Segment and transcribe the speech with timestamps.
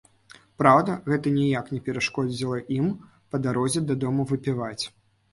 [0.59, 2.87] Праўда, гэта ніяк не перашкодзіла ім
[3.35, 4.83] па дарозе дадому выпіваць.